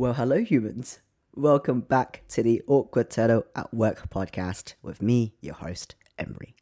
[0.00, 1.00] Well, hello, humans.
[1.34, 6.56] Welcome back to the Awkward Turtle at Work podcast with me, your host, Emery.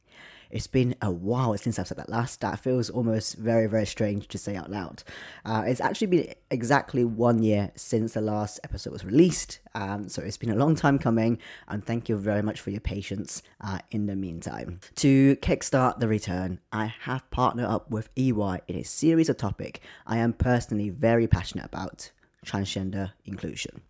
[0.51, 2.41] It's been a while since I've said that last.
[2.41, 5.05] That feels almost very, very strange to say out loud.
[5.45, 10.21] Uh, it's actually been exactly one year since the last episode was released, um, so
[10.21, 13.79] it's been a long time coming, and thank you very much for your patience uh,
[13.93, 14.81] in the meantime.
[14.97, 19.81] To kickstart the return, I have partnered up with EY in a series of topic
[20.09, 22.11] I am personally very passionate about
[22.45, 23.83] transgender inclusion.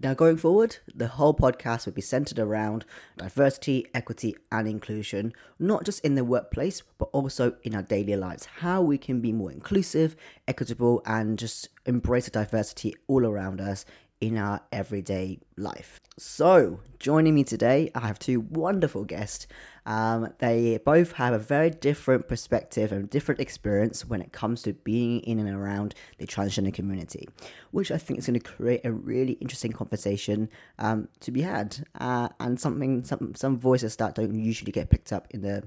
[0.00, 2.84] Now, going forward, the whole podcast will be centered around
[3.16, 8.46] diversity, equity, and inclusion, not just in the workplace, but also in our daily lives.
[8.60, 10.14] How we can be more inclusive,
[10.46, 13.84] equitable, and just embrace the diversity all around us
[14.20, 16.00] in our everyday life.
[16.18, 19.46] So, joining me today, I have two wonderful guests.
[19.86, 24.72] Um, they both have a very different perspective and different experience when it comes to
[24.72, 27.28] being in and around the transgender community,
[27.70, 31.86] which I think is going to create a really interesting conversation um, to be had,
[32.00, 35.62] uh, and something some some voices that don't usually get picked up in the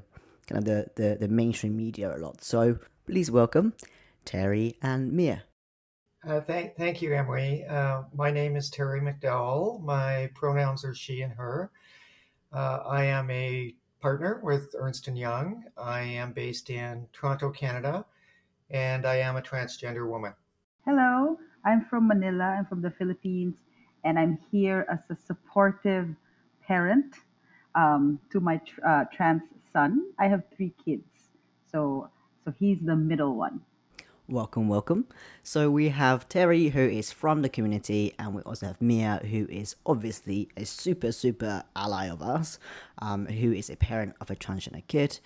[0.47, 2.43] kind of the, the, the mainstream media a lot.
[2.43, 3.73] So, please welcome
[4.25, 5.43] Terri and Mia.
[6.27, 7.65] Uh, thank, thank you, Emery.
[7.65, 9.81] Uh, my name is Terri McDowell.
[9.81, 11.71] My pronouns are she and her.
[12.53, 15.63] Uh, I am a partner with Ernst & Young.
[15.77, 18.05] I am based in Toronto, Canada,
[18.69, 20.33] and I am a transgender woman.
[20.85, 22.55] Hello, I'm from Manila.
[22.57, 23.55] I'm from the Philippines,
[24.03, 26.07] and I'm here as a supportive
[26.67, 27.15] parent
[27.73, 29.41] um, to my tr- uh, trans
[29.73, 30.05] son.
[30.19, 31.07] I have three kids,
[31.71, 32.09] so
[32.43, 33.61] so he's the middle one.
[34.31, 35.07] Welcome, welcome.
[35.43, 39.45] So we have Terri, who is from the community, and we also have Mia, who
[39.49, 42.57] is obviously a super, super ally of us,
[42.99, 45.19] um, who is a parent of a transgender kid.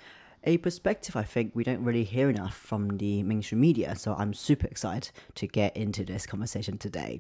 [0.44, 4.34] A perspective I think we don't really hear enough from the mainstream media, so I'm
[4.34, 7.20] super excited to get into this conversation today.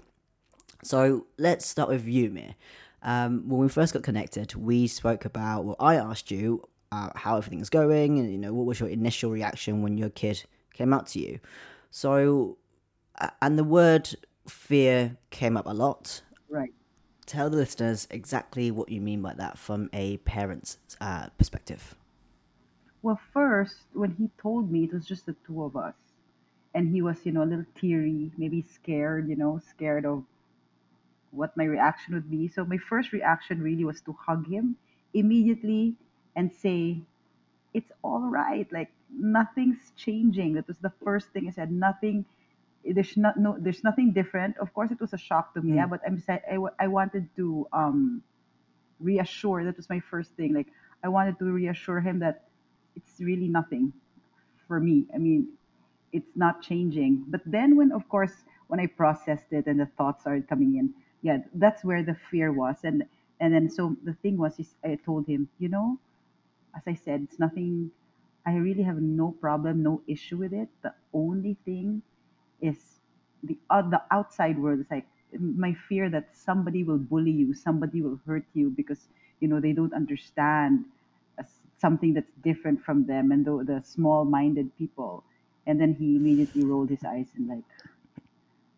[0.81, 2.55] So let's start with you, Mia.
[3.03, 7.37] Um, when we first got connected, we spoke about, well, I asked you uh, how
[7.37, 11.05] everything's going, and you know, what was your initial reaction when your kid came out
[11.09, 11.39] to you?
[11.91, 12.57] So,
[13.41, 14.09] and the word
[14.47, 16.21] fear came up a lot.
[16.49, 16.73] Right.
[17.25, 21.95] Tell the listeners exactly what you mean by that from a parent's uh, perspective.
[23.01, 25.93] Well, first, when he told me, it was just the two of us.
[26.73, 30.23] And he was, you know, a little teary, maybe scared, you know, scared of
[31.31, 32.47] what my reaction would be.
[32.47, 34.75] So my first reaction really was to hug him
[35.13, 35.93] immediately
[36.35, 36.97] and say,
[37.73, 38.67] It's all right.
[38.71, 40.53] Like, nothing's changing.
[40.53, 41.71] That was the first thing I said.
[41.71, 42.25] Nothing.
[42.85, 43.57] There's not no.
[43.59, 44.57] There's nothing different.
[44.57, 45.73] Of course, it was a shock to me.
[45.73, 45.75] Mm.
[45.75, 48.23] Yeah, but I'm sa- I, I wanted to um
[48.99, 49.63] reassure.
[49.65, 50.53] That was my first thing.
[50.53, 50.67] Like
[51.03, 52.45] I wanted to reassure him that
[52.95, 53.93] it's really nothing
[54.67, 55.05] for me.
[55.13, 55.49] I mean,
[56.11, 57.25] it's not changing.
[57.27, 58.33] But then when, of course,
[58.67, 62.51] when I processed it and the thoughts started coming in, yeah, that's where the fear
[62.51, 62.77] was.
[62.83, 63.03] And
[63.39, 65.99] and then so the thing was, I told him, you know,
[66.75, 67.91] as I said, it's nothing
[68.45, 70.69] I really have no problem, no issue with it.
[70.81, 72.01] The only thing
[72.61, 72.77] is
[73.43, 75.07] the uh, the outside world is like
[75.39, 79.07] my fear that somebody will bully you, somebody will hurt you because
[79.39, 80.85] you know they don't understand
[81.39, 81.43] uh,
[81.77, 85.23] something that's different from them, and the, the small-minded people.
[85.67, 87.63] And then he immediately rolled his eyes and like,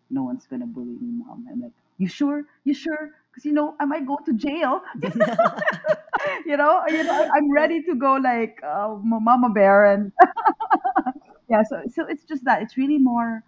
[0.10, 1.48] no one's gonna bully me, mom.
[1.52, 2.44] I'm like, you sure?
[2.64, 3.12] You sure?
[3.30, 4.82] Because you know I might go to jail.
[6.46, 10.12] you know, you know, I'm ready to go like uh, mama bear and
[11.50, 11.64] yeah.
[11.64, 13.44] So so it's just that it's really more,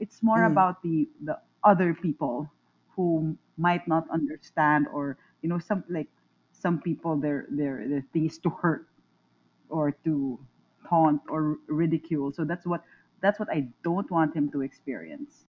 [0.00, 0.44] it's more Mm.
[0.44, 2.50] about the the other people
[2.96, 6.08] who might not understand or you know some like
[6.52, 8.86] some people their their their things to hurt
[9.68, 10.38] or to
[10.88, 12.32] taunt or ridicule.
[12.32, 12.82] So that's what
[13.20, 15.46] that's what I don't want him to experience.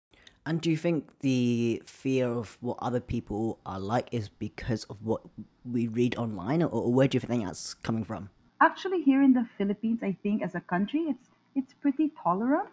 [0.46, 4.98] And do you think the fear of what other people are like is because of
[5.02, 5.22] what
[5.64, 8.28] we read online, or, or where do you think that's coming from?
[8.60, 12.68] Actually, here in the Philippines, I think as a country, it's it's pretty tolerant.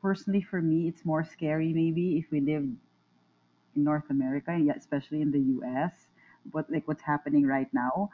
[0.00, 2.78] Personally, for me, it's more scary maybe if we live in
[3.74, 5.92] North America, especially in the U.S.
[6.52, 8.10] But like what's happening right now.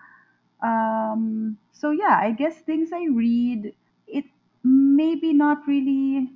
[0.62, 3.74] Um, so yeah, I guess things I read,
[4.06, 4.24] it
[4.64, 6.30] maybe not really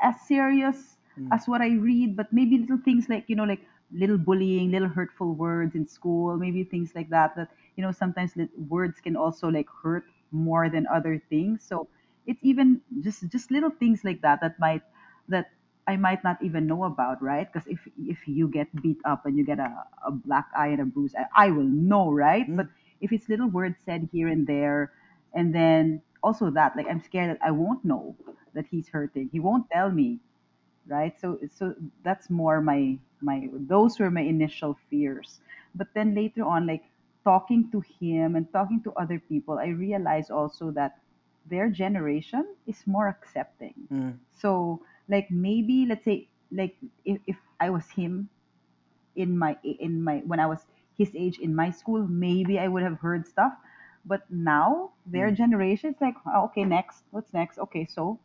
[0.00, 1.32] as serious Mm.
[1.32, 3.60] as what I read, but maybe little things like, you know, like
[3.92, 8.34] little bullying, little hurtful words in school, maybe things like that, that, you know, sometimes
[8.68, 11.62] words can also like hurt more than other things.
[11.64, 11.88] So
[12.26, 14.82] it's even just, just little things like that, that might,
[15.28, 15.50] that
[15.86, 17.50] I might not even know about, right?
[17.50, 20.80] Because if, if you get beat up and you get a, a black eye and
[20.80, 22.46] a bruise, I, I will know, right?
[22.48, 22.56] Mm.
[22.56, 22.66] But
[23.00, 24.92] if it's little words said here and there,
[25.34, 28.16] and then also that, like I'm scared that I won't know
[28.54, 29.28] that he's hurting.
[29.32, 30.20] He won't tell me
[30.88, 31.18] right?
[31.20, 35.40] So so that's more my my those were my initial fears.
[35.74, 36.84] But then later on, like
[37.24, 40.98] talking to him and talking to other people, I realized also that
[41.46, 43.88] their generation is more accepting.
[43.90, 44.18] Mm.
[44.32, 48.28] So like maybe let's say like if, if I was him
[49.16, 50.66] in my in my when I was
[50.96, 53.52] his age in my school, maybe I would have heard stuff.
[54.04, 55.36] But now their Mm.
[55.36, 57.58] generation is like, oh, okay, next, what's next?
[57.58, 58.18] Okay, so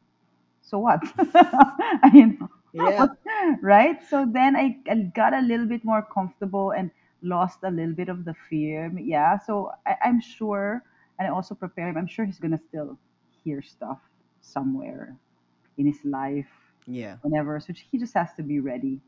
[0.62, 1.02] so what?
[1.36, 2.40] I mean,
[2.74, 2.92] Yeah.
[2.96, 3.10] what,
[3.62, 3.98] right?
[4.10, 6.92] So then I, I got a little bit more comfortable and
[7.22, 8.92] lost a little bit of the fear.
[8.98, 10.84] Yeah, so I, I'm sure,
[11.18, 11.98] and I also prepare him.
[11.98, 12.98] I'm sure he's gonna still
[13.44, 14.00] hear stuff
[14.42, 15.16] somewhere
[15.78, 16.50] in his life
[16.88, 17.18] Yeah.
[17.22, 17.60] whenever.
[17.60, 19.00] So he just has to be ready.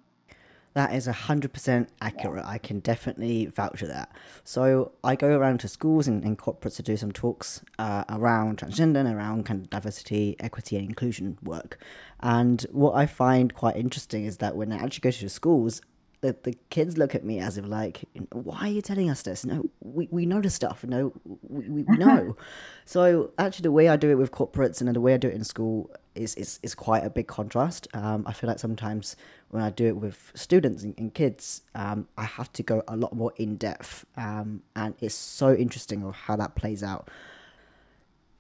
[0.74, 2.46] That is 100% accurate.
[2.46, 4.16] I can definitely vouch for that.
[4.44, 8.60] So, I go around to schools and, and corporates to do some talks uh, around
[8.60, 11.78] transgender and around kind of diversity, equity, and inclusion work.
[12.22, 15.82] And what I find quite interesting is that when I actually go to schools,
[16.22, 19.44] the, the kids look at me as if like, why are you telling us this?
[19.44, 20.84] No, we, we know the stuff.
[20.84, 22.38] No, we, we, know.
[22.86, 25.34] so actually, the way I do it with corporates and the way I do it
[25.34, 27.88] in school is is, is quite a big contrast.
[27.96, 29.16] Um, I feel like sometimes
[29.50, 32.96] when I do it with students and, and kids, um, I have to go a
[32.96, 37.10] lot more in depth, um, and it's so interesting of how that plays out.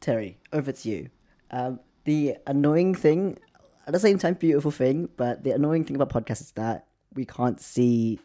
[0.01, 1.09] Terri, over to you.
[1.49, 3.39] Um, the annoying thing,
[3.87, 7.25] at the same time, beautiful thing, but the annoying thing about podcasts is that we
[7.25, 8.19] can't see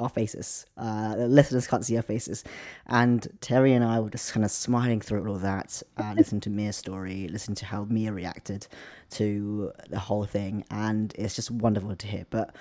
[0.00, 0.66] our faces.
[0.76, 2.44] Uh, the listeners can't see our faces.
[2.86, 6.40] And Terri and I were just kind of smiling through all of that, uh, listening
[6.42, 8.66] to Mia's story, listening to how Mia reacted
[9.10, 10.64] to the whole thing.
[10.70, 12.26] And it's just wonderful to hear.
[12.30, 12.54] But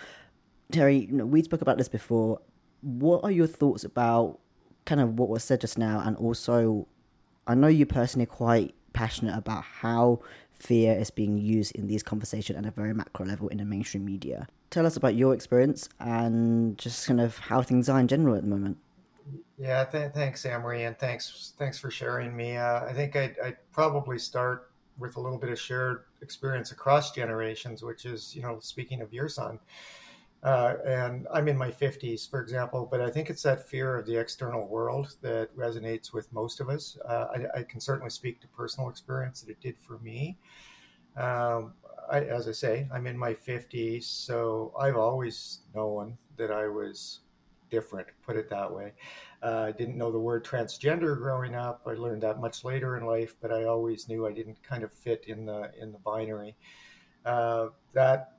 [0.71, 2.39] Terri, you know, we spoke about this before.
[2.81, 4.39] What are your thoughts about
[4.85, 6.01] kind of what was said just now?
[6.06, 6.88] And also,
[7.47, 10.19] I know you personally quite passionate about how
[10.53, 14.05] fear is being used in these conversations at a very macro level in the mainstream
[14.05, 14.47] media.
[14.69, 18.43] Tell us about your experience and just kind of how things are in general at
[18.43, 18.77] the moment.
[19.57, 22.57] Yeah, th- thanks, Emery, and thanks thanks for sharing me.
[22.57, 27.11] Uh, I think I'd, I'd probably start with a little bit of shared experience across
[27.11, 29.59] generations, which is, you know, speaking of your son,
[30.43, 34.07] uh, and I'm in my 50s, for example, but I think it's that fear of
[34.07, 36.97] the external world that resonates with most of us.
[37.07, 40.39] Uh, I, I, can certainly speak to personal experience that it did for me.
[41.15, 41.73] Um,
[42.11, 47.19] I, as I say, I'm in my 50s, so I've always known that I was
[47.69, 48.93] different, put it that way.
[49.43, 51.81] Uh, I didn't know the word transgender growing up.
[51.85, 54.91] I learned that much later in life, but I always knew I didn't kind of
[54.91, 56.55] fit in the in the binary.
[57.25, 58.30] Uh, that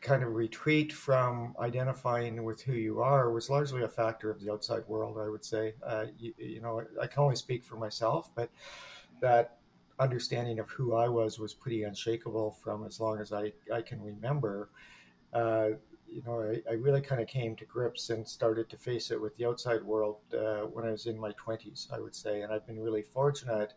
[0.00, 4.50] kind of retreat from identifying with who you are was largely a factor of the
[4.50, 5.74] outside world, I would say.
[5.84, 8.50] Uh, you, you, know, I can only speak for myself, but
[9.20, 9.58] that
[9.98, 14.02] understanding of who I was was pretty unshakable from as long as I, I can
[14.02, 14.70] remember.
[15.32, 15.70] Uh,
[16.08, 19.20] you know, I, I really kind of came to grips and started to face it
[19.20, 22.42] with the outside world uh, when I was in my 20s, I would say.
[22.42, 23.74] And I've been really fortunate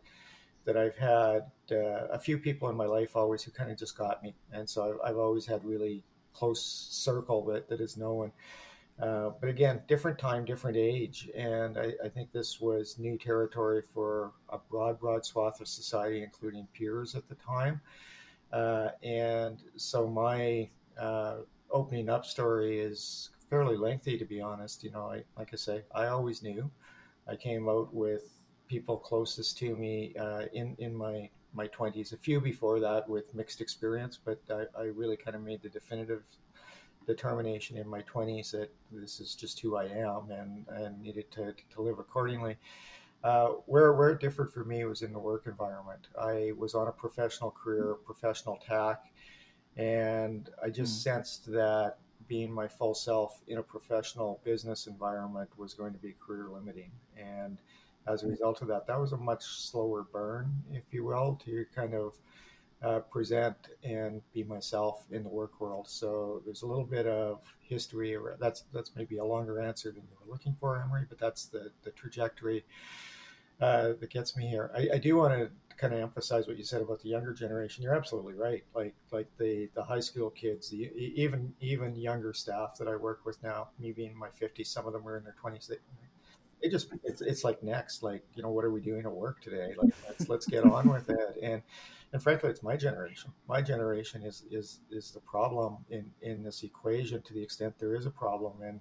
[0.64, 3.96] that I've had uh, a few people in my life always who kind of just
[3.96, 4.34] got me.
[4.52, 8.32] And so I've, I've always had really close circle that, that is known.
[9.00, 11.30] Uh, but again, different time, different age.
[11.34, 16.22] And I, I, think this was new territory for a broad, broad swath of society,
[16.22, 17.80] including peers at the time.
[18.52, 20.68] Uh, and so my
[21.00, 21.36] uh,
[21.70, 24.84] opening up story is fairly lengthy, to be honest.
[24.84, 26.70] You know, I, like I say, I always knew.
[27.26, 32.16] I came out with people closest to me uh, in, in my my 20s, a
[32.16, 36.22] few before that with mixed experience, but I, I really kind of made the definitive
[37.06, 41.54] determination in my 20s that this is just who I am and, and needed to,
[41.74, 42.56] to live accordingly.
[43.22, 46.08] Uh, where, where it differed for me was in the work environment.
[46.18, 49.04] I was on a professional career, professional tack,
[49.76, 51.02] and I just mm.
[51.02, 56.14] sensed that being my full self in a professional business environment was going to be
[56.24, 56.92] career limiting.
[57.18, 57.58] And
[58.06, 61.64] as a result of that, that was a much slower burn, if you will, to
[61.74, 62.14] kind of
[62.82, 65.88] uh, present and be myself in the work world.
[65.88, 68.16] So there's a little bit of history.
[68.38, 71.70] That's that's maybe a longer answer than you were looking for, Emery, but that's the
[71.82, 72.64] the trajectory
[73.60, 74.70] uh, that gets me here.
[74.74, 77.82] I, I do want to kind of emphasize what you said about the younger generation.
[77.82, 78.64] You're absolutely right.
[78.74, 83.20] Like like the the high school kids, the even even younger staff that I work
[83.24, 85.66] with now, me being in my 50s, some of them were in their 20s.
[85.66, 85.76] They,
[86.62, 89.40] it just it's, it's like next like you know what are we doing at work
[89.40, 89.74] today?
[89.76, 91.36] Like let's let's get on with it.
[91.42, 91.62] And
[92.12, 93.32] and frankly it's my generation.
[93.48, 97.94] My generation is is is the problem in in this equation to the extent there
[97.94, 98.54] is a problem.
[98.62, 98.80] And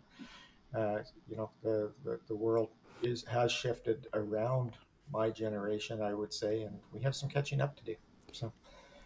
[0.75, 2.69] uh, you know the, the the world
[3.01, 4.73] is has shifted around
[5.11, 7.95] my generation i would say and we have some catching up to do.
[8.31, 8.51] So.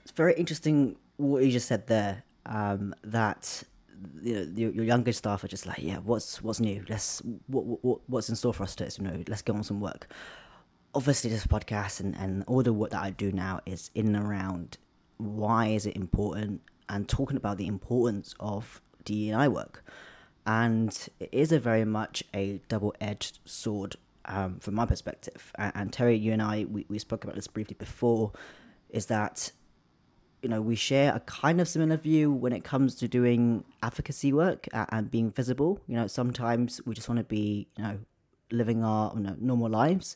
[0.01, 3.63] It's very interesting what you just said there um, that
[4.21, 6.83] you know your, your younger staff are just like, yeah, what's what's new?
[6.89, 8.91] Let's what, what what's in store for us today?
[8.97, 10.07] You know, let's get on some work.
[10.95, 14.25] Obviously, this podcast and and all the work that I do now is in and
[14.25, 14.77] around
[15.17, 19.83] why is it important and talking about the importance of DEI work.
[20.45, 23.95] And it is a very much a double edged sword
[24.25, 25.51] um, from my perspective.
[25.55, 28.31] And, and, Terri, you and I, we, we spoke about this briefly before,
[28.89, 29.51] is that
[30.43, 34.33] you know we share a kind of similar view when it comes to doing advocacy
[34.33, 35.79] work uh, and being visible.
[35.87, 37.99] You know sometimes we just want to be you know
[38.51, 40.15] living our you know, normal lives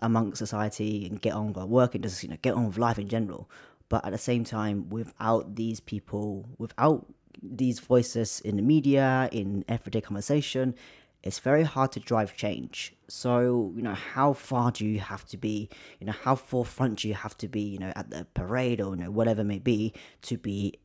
[0.00, 2.76] amongst society and get on with our work and just you know get on with
[2.76, 3.48] life in general.
[3.88, 7.06] But at the same time without these people without
[7.40, 10.74] these voices in the media in everyday conversation
[11.22, 12.94] it's very hard to drive change.
[13.08, 15.68] So, you know, how far do you have to be,
[16.00, 18.96] you know, how forefront do you have to be, you know, at the parade or,
[18.96, 20.78] you know, whatever it may be to be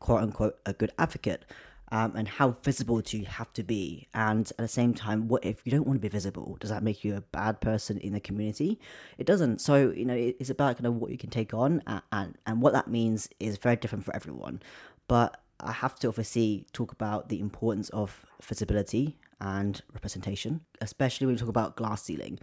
[0.00, 1.44] quote unquote a good advocate?
[1.92, 4.08] Um, and how visible do you have to be?
[4.14, 6.56] And at the same time, what if you don't want to be visible?
[6.58, 8.80] Does that make you a bad person in the community?
[9.16, 9.60] It doesn't.
[9.60, 12.62] So you know, it's about kind of what you can take on, and and, and
[12.62, 14.60] what that means is very different for everyone.
[15.06, 21.34] But I have to obviously talk about the importance of visibility and representation, especially when
[21.34, 22.38] we talk about glass ceiling.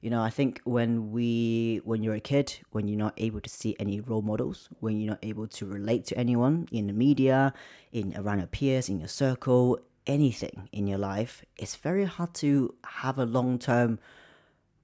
[0.00, 3.50] You know, I think when we, when you're a kid, when you're not able to
[3.50, 7.52] see any role models, when you're not able to relate to anyone in the media,
[7.92, 12.74] in around your peers, in your circle, anything in your life, it's very hard to
[12.84, 13.98] have a long term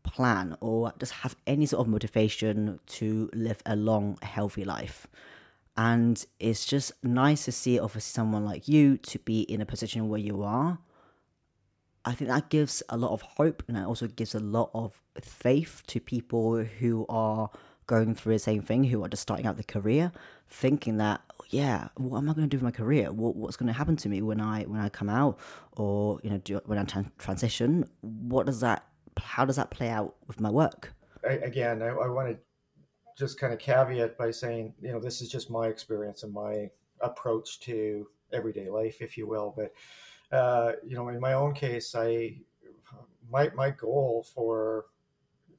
[0.03, 5.07] plan or just have any sort of motivation to live a long, healthy life.
[5.77, 10.09] And it's just nice to see, obviously, someone like you to be in a position
[10.09, 10.79] where you are
[12.05, 15.01] I think that gives a lot of hope and it also gives a lot of
[15.21, 17.51] faith to people who are
[17.87, 20.13] going through the same thing, who are just starting out their career,
[20.49, 23.13] thinking that, oh, yeah, what am I going to do with my career?
[23.13, 25.39] What, what's going to happen to me when I when I come out,
[25.73, 26.85] or you know, do, when I
[27.19, 27.89] transition?
[28.01, 28.87] What does that?
[29.19, 30.93] How does that play out with my work?
[31.29, 32.39] I, again, I, I want to
[33.19, 36.71] just kind of caveat by saying, you know, this is just my experience and my
[37.01, 39.73] approach to everyday life, if you will, but
[40.33, 42.39] uh, you know, in my own case, I
[43.31, 44.87] my my goal for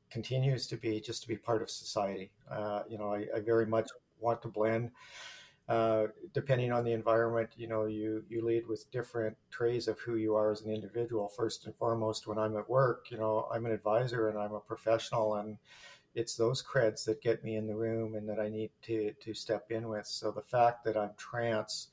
[0.09, 2.31] continues to be just to be part of society.
[2.49, 3.89] Uh, you know, I, I, very much
[4.19, 4.91] want to blend.
[5.67, 10.15] Uh, depending on the environment, you know, you you lead with different traits of who
[10.15, 11.29] you are as an individual.
[11.29, 14.59] First and foremost, when I'm at work, you know, I'm an advisor and I'm a
[14.59, 15.57] professional, and
[16.15, 19.33] it's those creds that get me in the room and that I need to to
[19.33, 20.05] step in with.
[20.05, 21.89] So the fact that I'm trans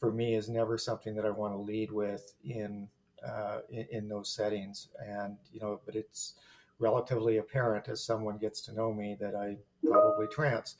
[0.00, 2.88] for me is never something that I want to lead with in,
[3.26, 4.88] uh, in, in those settings.
[5.06, 6.34] And you know, but it's
[6.78, 10.76] relatively apparent as someone gets to know me that I probably trans.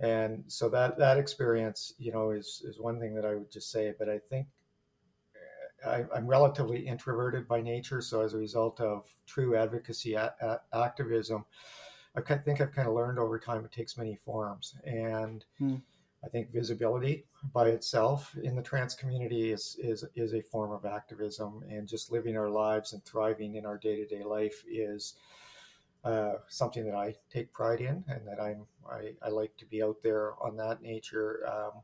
[0.00, 3.70] And so that that experience, you know, is is one thing that I would just
[3.70, 3.92] say.
[3.96, 4.48] But I think
[5.86, 10.60] I, am relatively introverted by nature, so as a result of true advocacy a, a,
[10.76, 11.44] activism,
[12.16, 15.76] I think I've kind of learned over time it takes many forms, and hmm.
[16.24, 20.86] I think visibility by itself in the trans community is, is, is a form of
[20.86, 25.14] activism, and just living our lives and thriving in our day to day life is
[26.04, 29.82] uh, something that I take pride in, and that I'm I, I like to be
[29.82, 31.46] out there on that nature.
[31.46, 31.82] Um,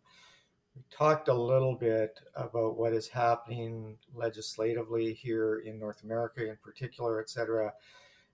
[0.77, 6.57] we talked a little bit about what is happening legislatively here in North America, in
[6.63, 7.73] particular, et cetera.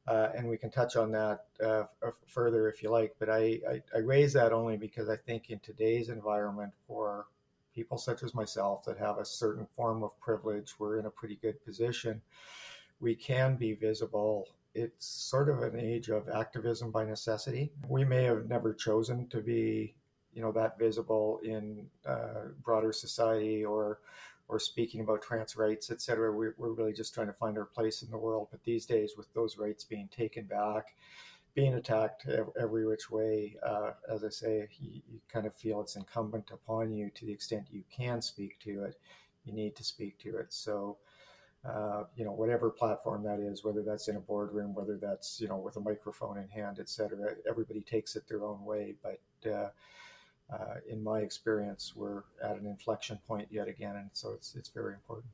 [0.06, 1.82] Uh, and we can touch on that uh,
[2.26, 3.14] further if you like.
[3.18, 7.26] But I, I, I, raise that only because I think in today's environment, for
[7.74, 11.36] people such as myself that have a certain form of privilege, we're in a pretty
[11.42, 12.22] good position.
[13.00, 14.48] We can be visible.
[14.74, 17.72] It's sort of an age of activism by necessity.
[17.88, 19.94] We may have never chosen to be,
[20.34, 23.98] you know, that visible in uh, broader society or
[24.48, 26.32] or speaking about trans rights, et cetera.
[26.32, 28.48] We're, we're really just trying to find our place in the world.
[28.50, 30.94] But these days, with those rights being taken back,
[31.54, 32.26] being attacked
[32.60, 36.92] every which way, uh, as I say, you, you, kind of feel it's incumbent upon
[36.92, 38.96] you to the extent you can speak to it.
[39.44, 40.52] You need to speak to it.
[40.52, 40.98] So,
[41.66, 45.48] uh, you know, whatever platform that is, whether that's in a boardroom, whether that's you
[45.48, 48.94] know with a microphone in hand, et cetera, everybody takes it their own way.
[49.02, 49.70] But uh,
[50.52, 54.68] uh, in my experience, we're at an inflection point yet again, and so it's it's
[54.68, 55.26] very important.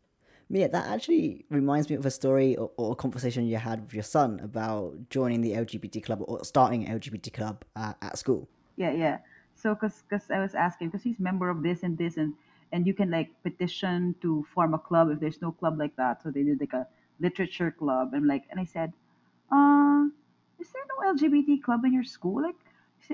[0.49, 3.95] Yeah, that actually reminds me of a story or, or, a conversation you had with
[3.95, 8.49] your son about joining the LGBT club or starting an LGBT club uh, at school.
[8.76, 9.19] Yeah, yeah.
[9.54, 12.35] So, cause, cause I was asking, cause he's member of this and this, and
[12.73, 16.23] and you can like petition to form a club if there's no club like that.
[16.23, 16.87] So they did like a
[17.21, 18.92] literature club, and like, and I said,
[19.50, 20.04] uh,
[20.59, 22.42] is there no LGBT club in your school?
[22.42, 22.57] Like,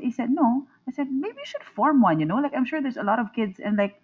[0.03, 0.67] he said, no.
[0.89, 2.37] I said, maybe you should form one, you know?
[2.37, 4.01] Like, I'm sure there's a lot of kids, and like,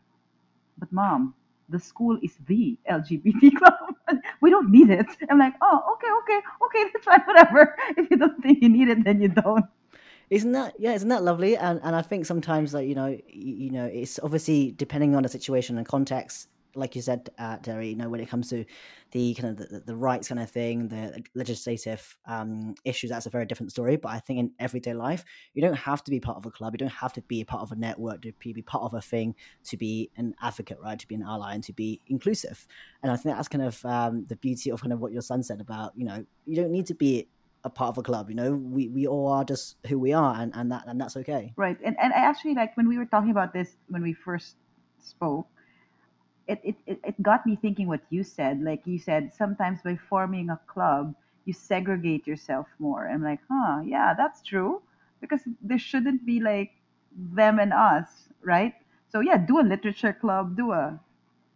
[0.79, 1.35] but mom,
[1.69, 4.21] the school is the LGBT club.
[4.41, 5.07] we don't need it.
[5.31, 7.77] I'm like, oh, okay, okay, okay, that's fine, whatever.
[7.97, 9.65] If you don't think you need it, then you don't.
[10.31, 10.95] Isn't that yeah?
[10.95, 11.57] Isn't that lovely?
[11.57, 15.23] And and I think sometimes like you know you, you know it's obviously depending on
[15.23, 18.65] the situation and context like you said, uh, Terri, you know, when it comes to
[19.13, 23.31] the kind of the, the rights kind of thing, the legislative um, issues, that's a
[23.31, 23.97] very different story.
[23.97, 26.75] But I think in everyday life, you don't have to be part of a club.
[26.75, 29.35] You don't have to be part of a network to be part of a thing,
[29.65, 30.99] to be an advocate, right?
[30.99, 32.67] To be an ally and to be inclusive.
[33.03, 35.43] And I think that's kind of um, the beauty of kind of what your son
[35.43, 37.29] said about, you know, you don't need to be
[37.65, 40.39] a part of a club you know we we all are just who we are
[40.39, 43.07] and and that and that's okay right and and i actually like when we were
[43.07, 44.57] talking about this when we first
[45.03, 45.47] spoke
[46.47, 48.63] it, it, it got me thinking what you said.
[48.63, 53.09] Like you said, sometimes by forming a club, you segregate yourself more.
[53.09, 54.83] I'm like, huh, yeah, that's true.
[55.21, 56.73] Because there shouldn't be like
[57.17, 58.75] them and us, right?
[59.09, 61.01] So yeah, do a literature club, do a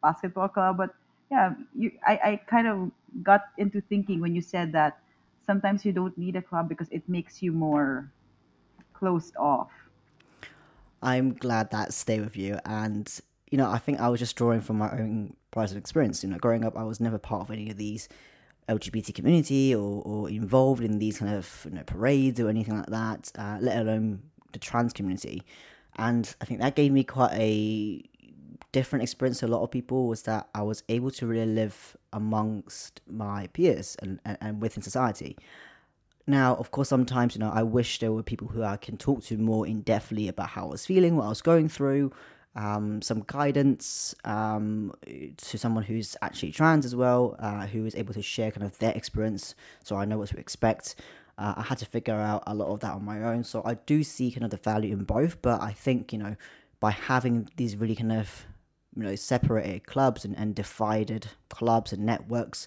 [0.02, 0.94] basketball club, but
[1.30, 2.90] yeah, you I, I kind of
[3.22, 4.98] got into thinking when you said that
[5.44, 8.10] sometimes you don't need a club because it makes you more
[8.94, 9.70] closed off.
[11.02, 13.08] I'm glad that stay with you and
[13.50, 16.22] you know, I think I was just drawing from my own personal experience.
[16.22, 18.08] You know, growing up, I was never part of any of these
[18.68, 22.86] LGBT community or, or involved in these kind of you know, parades or anything like
[22.86, 25.42] that, uh, let alone the trans community.
[25.96, 28.02] And I think that gave me quite a
[28.72, 31.96] different experience to a lot of people was that I was able to really live
[32.12, 35.36] amongst my peers and, and, and within society.
[36.26, 39.24] Now, of course, sometimes, you know, I wish there were people who I can talk
[39.24, 42.12] to more in depthly about how I was feeling, what I was going through,
[42.54, 44.92] um, some guidance um,
[45.36, 48.78] to someone who's actually trans as well, uh, who is able to share kind of
[48.78, 50.96] their experience, so I know what to expect.
[51.36, 53.74] Uh, I had to figure out a lot of that on my own, so I
[53.74, 55.40] do see kind of the value in both.
[55.40, 56.36] But I think you know
[56.80, 58.46] by having these really kind of
[58.96, 62.66] you know separated clubs and, and divided clubs and networks,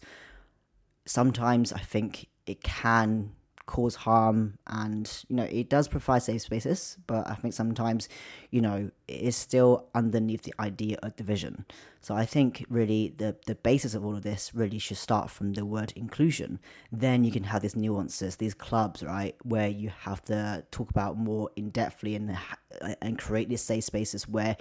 [1.06, 3.32] sometimes I think it can
[3.72, 8.10] cause harm and you know it does provide safe spaces but i think sometimes
[8.50, 11.66] you know it is still underneath the idea of division.
[12.02, 15.54] So i think really the the basis of all of this really should start from
[15.54, 16.60] the word inclusion.
[16.92, 21.18] Then you can have these nuances these clubs right where you have to talk about
[21.18, 22.38] more in depthly and
[22.82, 24.58] uh, and create these safe spaces where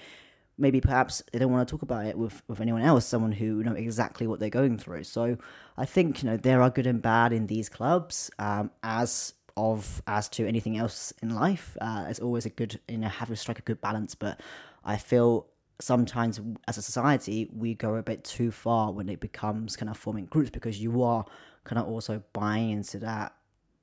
[0.61, 3.63] maybe perhaps they don't want to talk about it with, with anyone else, someone who
[3.63, 5.05] know exactly what they're going through.
[5.05, 5.37] So
[5.77, 10.03] I think you know there are good and bad in these clubs, um, as of
[10.07, 11.77] as to anything else in life.
[11.81, 14.41] Uh, it's always a good you know have to strike a good balance, but
[14.85, 15.47] I feel
[15.81, 19.97] sometimes as a society we go a bit too far when it becomes kind of
[19.97, 21.25] forming groups because you are
[21.65, 23.35] kind of also buying into that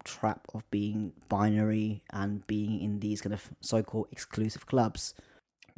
[0.04, 5.14] trap of being binary and being in these kind of so-called exclusive clubs.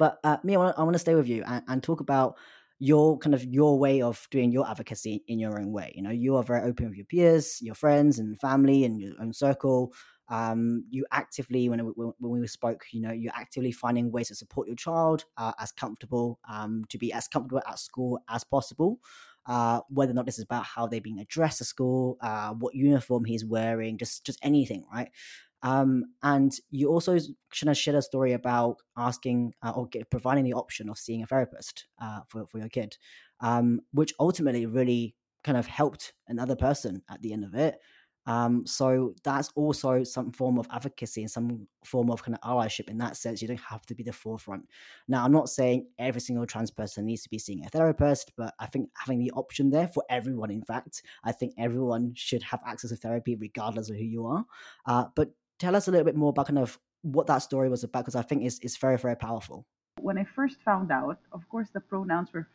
[0.00, 2.38] But uh, me, I want, to stay with you and, and talk about
[2.78, 5.92] your kind of your way of doing your advocacy in your own way.
[5.94, 9.12] You know, you are very open with your peers, your friends, and family, and your
[9.20, 9.92] own circle.
[10.30, 14.68] Um, you actively, when when we spoke, you know, you're actively finding ways to support
[14.68, 19.00] your child uh, as comfortable, um, to be as comfortable at school as possible.
[19.44, 22.74] Uh, whether or not this is about how they're being addressed at school, uh, what
[22.74, 25.10] uniform he's wearing, just just anything, right?
[25.62, 30.44] Um, and you also kind of shared a story about asking uh, or get, providing
[30.44, 32.96] the option of seeing a therapist uh, for, for your kid,
[33.40, 37.78] um, which ultimately really kind of helped another person at the end of it.
[38.26, 42.88] Um, so that's also some form of advocacy and some form of kind of allyship
[42.88, 43.40] in that sense.
[43.40, 44.68] You don't have to be the forefront.
[45.08, 48.54] Now, I'm not saying every single trans person needs to be seeing a therapist, but
[48.60, 52.60] I think having the option there for everyone, in fact, I think everyone should have
[52.64, 54.44] access to therapy regardless of who you are.
[54.86, 57.84] Uh, but tell us a little bit more about kind of what that story was
[57.84, 59.66] about because I think it's, it's very, very powerful.
[60.00, 62.48] When I first found out, of course, the pronouns were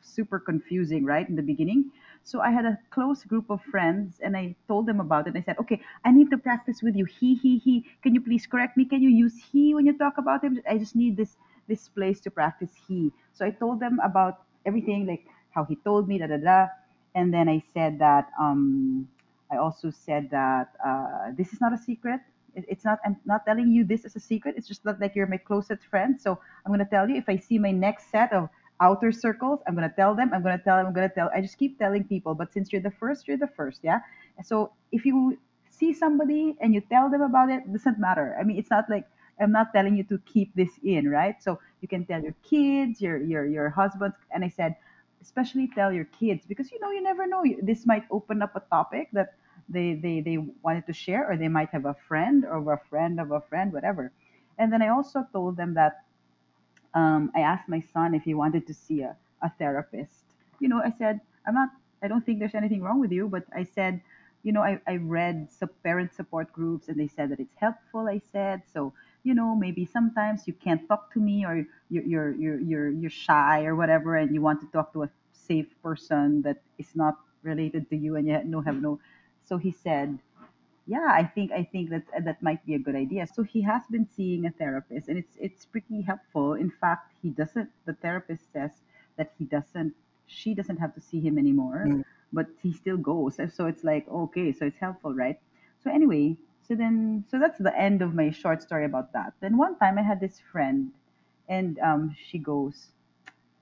[0.00, 1.90] super confusing, right, in the beginning.
[2.24, 5.36] So I had a close group of friends and I told them about it.
[5.36, 7.04] I said, okay, I need to practice with you.
[7.04, 7.84] He, he, he.
[8.02, 8.84] Can you please correct me?
[8.86, 10.60] Can you use he when you talk about him?
[10.68, 11.36] I just need this
[11.68, 13.12] this place to practice he.
[13.34, 16.66] So I told them about everything, like how he told me, da da da.
[17.14, 19.06] And then I said that um,
[19.52, 22.20] I also said that uh, this is not a secret
[22.54, 25.26] it's not i'm not telling you this as a secret it's just that like you're
[25.26, 26.20] my closest friend.
[26.20, 28.48] So i'm going to tell you if i see my next set of
[28.80, 31.14] outer circles i'm going to tell them i'm going to tell them i'm going to
[31.14, 34.00] tell i just keep telling people but since you're the first you're the first yeah?
[34.44, 35.38] So if you
[35.70, 38.36] see somebody and you tell them about it, it doesn't matter.
[38.38, 39.06] I mean it's not like
[39.40, 41.42] i'm not telling you to keep this in right?
[41.42, 44.76] So you can tell your kids your your your husband and i said
[45.22, 47.42] especially tell your kids because you know you never know.
[47.62, 49.34] This might open up a topic that
[49.68, 53.20] they, they, they wanted to share, or they might have a friend or a friend
[53.20, 54.12] of a friend, whatever.
[54.58, 56.04] And then I also told them that
[56.94, 60.24] um, I asked my son if he wanted to see a, a therapist.
[60.60, 61.70] You know, I said, I'm not,
[62.02, 64.00] I don't think there's anything wrong with you, but I said,
[64.42, 68.08] you know, I, I read some parent support groups and they said that it's helpful.
[68.08, 68.92] I said, so,
[69.24, 73.10] you know, maybe sometimes you can't talk to me or you're, you're, you're, you're, you're
[73.10, 77.16] shy or whatever and you want to talk to a safe person that is not
[77.42, 78.98] related to you and you have no, have no.
[79.48, 80.18] So he said,
[80.86, 83.26] yeah i think i think that that might be a good idea.
[83.26, 86.54] So he has been seeing a therapist and it's it's pretty helpful.
[86.54, 88.72] In fact he doesn't the therapist says
[89.16, 89.94] that he doesn't
[90.26, 92.04] she doesn't have to see him anymore Mm.
[92.32, 93.36] but he still goes.
[93.36, 95.38] So so it's like okay so it's helpful right?
[95.84, 99.32] So anyway so then so that's the end of my short story about that.
[99.40, 100.92] Then one time i had this friend
[101.48, 102.88] and um she goes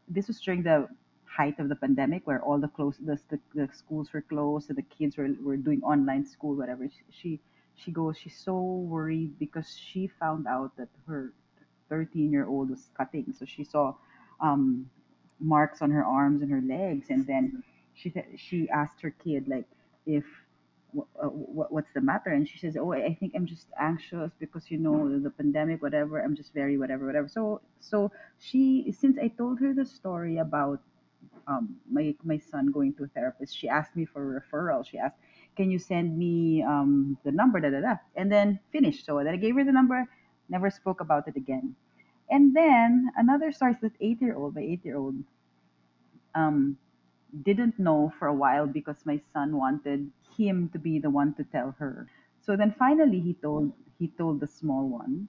[0.09, 0.89] this was during the
[1.37, 4.79] height of the pandemic where all the close the, the, the schools were closed and
[4.79, 6.89] the kids were, were doing online school whatever.
[7.11, 7.41] She
[7.75, 11.33] she goes she's so worried because she found out that her
[11.91, 13.35] 13 year old was cutting.
[13.39, 13.95] So she saw
[14.41, 14.91] um,
[15.41, 17.63] marks on her arms and her legs and then
[17.95, 19.67] she she asked her kid like
[20.07, 20.25] if
[21.23, 22.31] uh, what's the matter?
[22.31, 25.83] And she says oh i I think i'm just anxious because you know the pandemic
[25.83, 26.21] whatever.
[26.21, 27.29] I'm just very whatever whatever.
[27.29, 30.81] So so she since i told her the story about
[31.47, 34.87] um, my my son going to a therapist, she asked me for a referral.
[34.87, 35.17] She asked,
[35.57, 39.07] "Can you send me um, the number?" Da da da, and then finished.
[39.07, 40.07] So then I gave her the number.
[40.49, 41.75] Never spoke about it again.
[42.31, 45.17] And then another source, that eight year old, my eight year old,
[46.35, 46.77] um,
[47.43, 51.45] didn't know for a while because my son wanted him to be the one to
[51.45, 52.09] tell her.
[52.43, 55.29] So then finally he told he told the small one,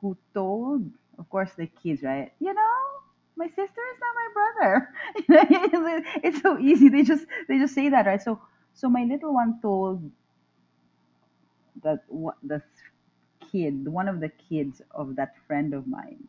[0.00, 2.32] who told, of course, the kids, right?
[2.40, 2.76] You know,
[3.38, 4.88] my sister is not my brother.
[5.50, 6.88] You know, it's so easy.
[6.90, 8.22] They just they just say that, right?
[8.22, 8.40] So
[8.74, 10.10] so my little one told
[11.82, 12.62] that what the
[13.52, 16.28] kid, one of the kids of that friend of mine.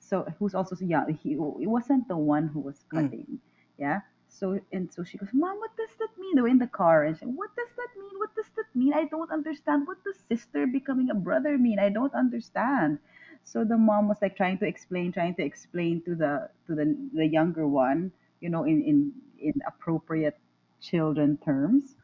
[0.00, 1.14] So who's also so young.
[1.14, 3.04] He it wasn't the one who was Mm.
[3.04, 3.40] cutting.
[3.78, 4.00] Yeah.
[4.28, 6.36] So and so she goes, Mom, what does that mean?
[6.36, 8.18] They were in the car and she, what does that mean?
[8.18, 8.94] What does that mean?
[8.94, 9.86] I don't understand.
[9.86, 11.78] What does sister becoming a brother mean?
[11.78, 12.98] I don't understand.
[13.44, 16.96] So the mom was like trying to explain, trying to explain to the to the
[17.14, 20.38] the younger one, you know, in in in appropriate
[20.80, 21.96] children terms.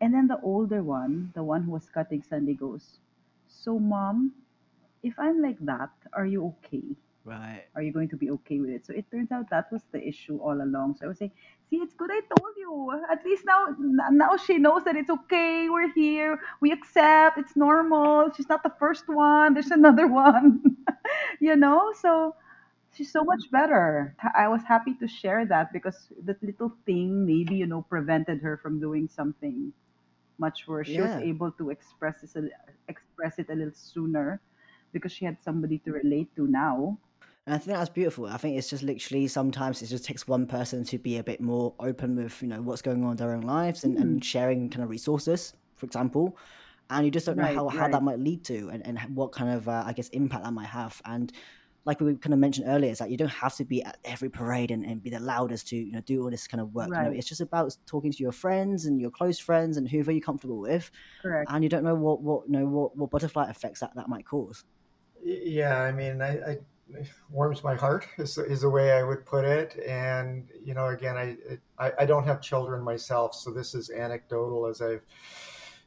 [0.00, 3.00] And then the older one, the one who was cutting Sunday goes,
[3.48, 4.34] So mom,
[5.02, 6.96] if I'm like that, are you okay?
[7.24, 7.66] Right.
[7.74, 8.86] Are you going to be okay with it?
[8.86, 10.96] So it turns out that was the issue all along.
[10.96, 11.32] So I was saying,
[11.70, 13.02] see, it's good I told you.
[13.10, 13.66] At least now,
[14.10, 15.68] now she knows that it's okay.
[15.68, 16.40] We're here.
[16.60, 17.38] We accept.
[17.38, 18.30] It's normal.
[18.36, 19.54] She's not the first one.
[19.54, 20.62] There's another one.
[21.40, 21.92] you know.
[22.00, 22.34] So
[22.94, 24.16] she's so much better.
[24.36, 28.56] I was happy to share that because that little thing maybe you know prevented her
[28.56, 29.72] from doing something
[30.38, 30.88] much worse.
[30.88, 31.18] She was Yeah.
[31.18, 32.48] able to express this a,
[32.88, 34.40] express it a little sooner
[34.92, 36.98] because she had somebody to relate to now.
[37.48, 38.26] And I think that's beautiful.
[38.26, 41.40] I think it's just literally sometimes it just takes one person to be a bit
[41.40, 44.24] more open with, you know, what's going on in their own lives and, Mm, and
[44.24, 46.36] sharing kind of resources, for example.
[46.90, 48.98] And you just don't know right, how, how right, that might lead to and, and
[49.16, 51.00] what kind of, uh, I guess, impact that might have.
[51.06, 51.32] And
[51.86, 54.28] like we kind of mentioned earlier, is that you don't have to be at every
[54.28, 56.88] parade and, and be the loudest to, you know, do all this kind of work.
[56.88, 57.16] You know, right.
[57.16, 60.58] it's just about talking to your friends and your close friends and whoever you're comfortable
[60.58, 60.90] with.
[61.22, 61.50] Correct.
[61.50, 64.26] And you don't know what, what, you know, what, what butterfly effects that, that might
[64.26, 64.64] cause.
[65.24, 66.58] Yeah, I mean, I, I
[67.30, 69.78] warms my heart is, is the way I would put it.
[69.86, 71.36] And you know, again, I,
[71.78, 75.02] I I don't have children myself, so this is anecdotal as I've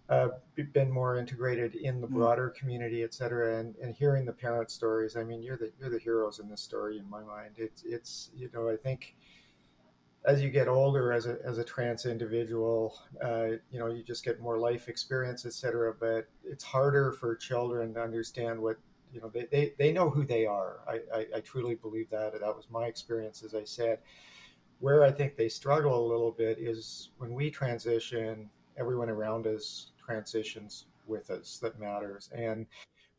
[0.10, 0.30] uh,
[0.74, 2.16] been more integrated in the Mm.
[2.16, 5.16] broader community, et cetera, and, and hearing the parent stories.
[5.16, 7.56] I mean, you're the you're the heroes in this story in my mind.
[7.58, 9.16] It's it's you know, I think
[10.26, 14.24] as you get older as a, as a trans individual, uh, you know, you just
[14.24, 15.94] get more life experience, et cetera.
[16.00, 18.78] But it's harder for children to understand what,
[19.14, 20.80] you know, they, they, they know who they are.
[20.88, 22.34] I, I, I truly believe that.
[22.34, 24.00] That was my experience, as I said.
[24.80, 29.92] Where I think they struggle a little bit is when we transition, everyone around us
[30.04, 32.30] transitions with us that matters.
[32.34, 32.66] And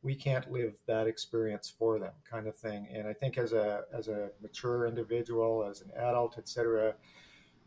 [0.03, 3.85] we can't live that experience for them kind of thing and i think as a
[3.95, 6.95] as a mature individual as an adult etc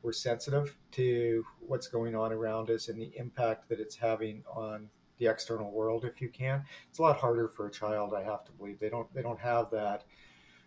[0.01, 4.88] we're sensitive to what's going on around us and the impact that it's having on
[5.17, 6.63] the external world if you can.
[6.89, 8.80] It's a lot harder for a child i have to believe.
[8.80, 10.04] They don't they don't have that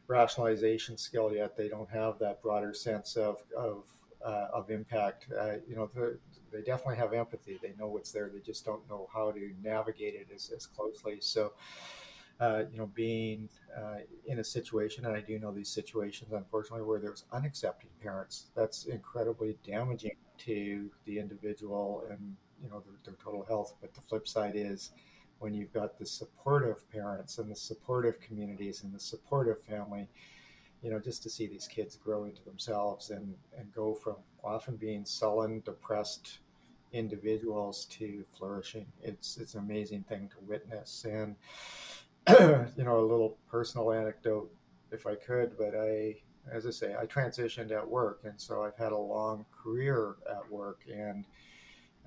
[0.07, 1.57] rationalization skill yet.
[1.57, 3.85] They don't have that broader sense of of
[4.25, 5.27] uh, of impact.
[5.39, 6.19] Uh, you know the,
[6.53, 7.59] they definitely have empathy.
[7.63, 8.31] They know what's there.
[8.33, 11.19] They just don't know how to navigate it as, as closely.
[11.21, 11.53] So
[12.41, 16.85] uh, you know being uh, in a situation and i do know these situations unfortunately
[16.87, 23.15] where there's unaccepting parents that's incredibly damaging to the individual and you know their, their
[23.23, 24.91] total health but the flip side is
[25.39, 30.09] when you've got the supportive parents and the supportive communities and the supportive family,
[30.83, 34.77] you know, just to see these kids grow into themselves and, and go from often
[34.77, 36.39] being sullen, depressed
[36.93, 38.87] individuals to flourishing.
[39.03, 41.05] It's it's an amazing thing to witness.
[41.05, 41.37] And
[42.77, 44.51] you know, a little personal anecdote,
[44.91, 46.17] if I could, but I,
[46.51, 50.51] as I say, I transitioned at work, and so I've had a long career at
[50.51, 51.25] work, and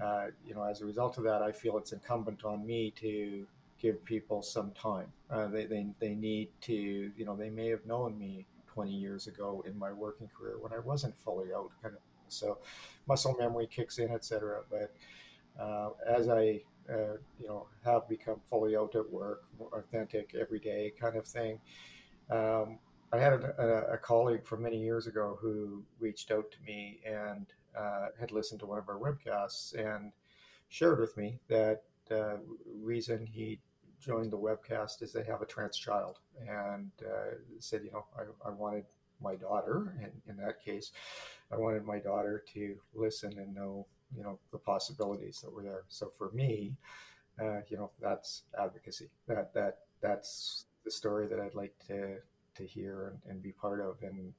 [0.02, 3.46] uh, you know, as a result of that, I feel it's incumbent on me to
[3.80, 5.12] give people some time.
[5.30, 9.28] Uh, they, they, they need to, you know, they may have known me 20 years
[9.28, 11.72] ago in my working career when I wasn't fully out.
[11.82, 12.58] Kind of, so
[13.08, 14.62] muscle memory kicks in, etc.
[14.70, 14.94] But
[15.62, 20.60] uh, as I, uh, you know, have become fully out at work, more authentic every
[20.60, 21.60] day kind of thing,
[22.30, 22.80] um,
[23.14, 27.46] I had a, a, colleague from many years ago who reached out to me and
[27.78, 30.12] uh, had listened to one of our webcasts and
[30.70, 32.40] shared with me that the
[32.82, 33.60] reason he
[34.00, 38.50] joined the webcast is they have a trans child and uh, said, you know, I,
[38.50, 38.86] I wanted
[39.22, 40.92] my daughter, and in that case,
[41.52, 45.84] I wanted my daughter to listen and know, you know, the possibilities that were there.
[45.90, 46.74] So for me,
[47.40, 49.10] uh, you know, that's advocacy.
[49.28, 52.18] That that that's the story that I'd like to
[52.56, 53.98] to hear and, and be part of.
[54.02, 54.34] And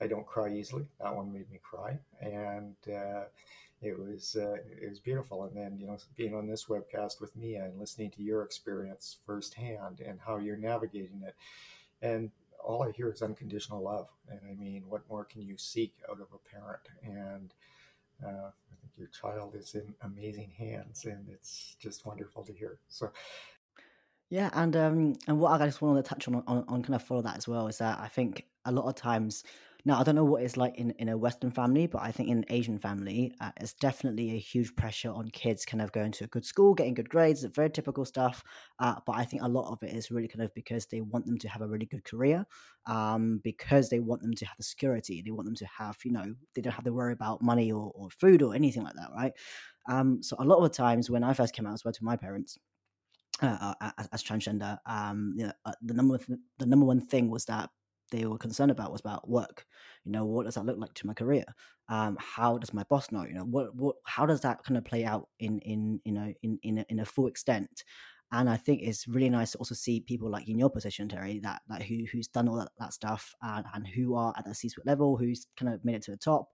[0.00, 0.86] I don't cry easily.
[1.00, 3.24] That one made me cry, and uh,
[3.82, 5.44] it was uh, it was beautiful.
[5.44, 9.16] And then you know, being on this webcast with Mia and listening to your experience
[9.26, 11.34] firsthand and how you're navigating it,
[12.02, 12.30] and
[12.62, 14.08] all I hear is unconditional love.
[14.28, 16.80] And I mean, what more can you seek out of a parent?
[17.02, 17.54] And
[18.24, 22.78] uh, I think your child is in amazing hands, and it's just wonderful to hear.
[22.88, 23.10] So
[24.30, 27.02] yeah, and um, and what I just want to touch on, on on kind of
[27.02, 29.42] follow that as well is that I think a lot of times
[29.86, 32.28] now I don't know what it's like in, in a Western family, but I think
[32.28, 36.12] in an Asian family, uh, it's definitely a huge pressure on kids kind of going
[36.12, 38.44] to a good school, getting good grades, very typical stuff.
[38.80, 41.24] Uh, but I think a lot of it is really kind of because they want
[41.24, 42.44] them to have a really good career,
[42.86, 46.12] um, because they want them to have the security, they want them to have you
[46.12, 49.10] know they don't have to worry about money or, or food or anything like that,
[49.14, 49.32] right?
[49.88, 52.04] Um, so a lot of the times when I first came out as well to
[52.04, 52.58] my parents
[53.42, 57.00] uh, uh as, as, transgender, um, you know, uh, the number th- the number one
[57.00, 57.70] thing was that
[58.10, 59.64] they were concerned about was about work.
[60.04, 61.44] You know, what does that look like to my career?
[61.88, 63.24] Um, how does my boss know?
[63.24, 66.32] You know, what what how does that kind of play out in in you know
[66.42, 67.84] in in a, in a full extent?
[68.30, 71.40] And I think it's really nice to also see people like in your position, Terri,
[71.42, 74.56] that that who who's done all that, that stuff and, and who are at that
[74.56, 76.48] C-suite level, who's kind of made it to the top,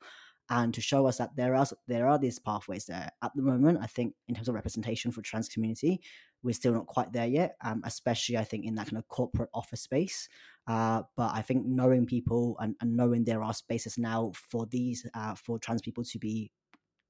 [0.51, 3.11] and to show us that there are there are these pathways there.
[3.23, 6.01] At the moment, I think in terms of representation for trans community,
[6.44, 7.57] we're still not quite there yet.
[7.64, 10.28] Um, especially I think in that kind of corporate office space.
[10.66, 15.07] Uh, but I think knowing people and, and, knowing there are spaces now for these
[15.14, 16.50] uh, for trans people to be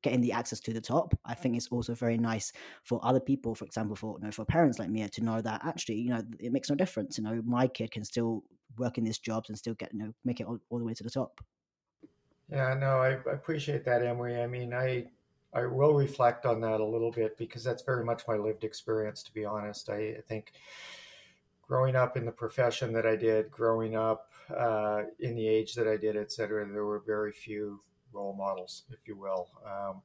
[0.03, 3.55] getting the access to the top i think it's also very nice for other people
[3.55, 6.23] for example for you know for parents like me to know that actually you know
[6.39, 8.43] it makes no difference you know my kid can still
[8.77, 10.93] work in these jobs and still get you know make it all, all the way
[10.93, 11.41] to the top
[12.51, 14.41] yeah, no, I, I appreciate that, Emery.
[14.41, 15.07] I mean, I
[15.55, 19.23] I will reflect on that a little bit because that's very much my lived experience.
[19.23, 20.53] To be honest, I, I think
[21.63, 25.87] growing up in the profession that I did, growing up uh, in the age that
[25.87, 27.81] I did, et cetera, there were very few
[28.13, 29.49] role models, if you will.
[29.65, 30.03] Um,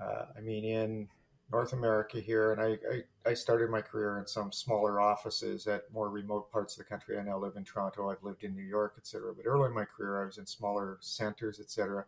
[0.00, 1.08] uh, I mean, in
[1.52, 5.92] North America here, and I, I, I, started my career in some smaller offices at
[5.92, 7.18] more remote parts of the country.
[7.18, 8.08] I now live in Toronto.
[8.08, 9.34] I've lived in New York, etc.
[9.34, 12.04] But early in my career, I was in smaller centers, etc.